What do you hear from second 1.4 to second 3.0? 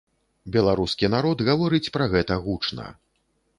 гаворыць пра гэта гучна.